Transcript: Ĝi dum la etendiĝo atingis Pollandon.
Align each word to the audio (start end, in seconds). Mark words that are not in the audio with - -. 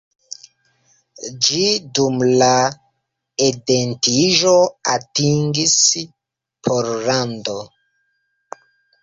Ĝi 1.47 1.65
dum 1.99 2.17
la 2.41 2.47
etendiĝo 3.49 4.55
atingis 4.95 5.77
Pollandon. 6.71 7.71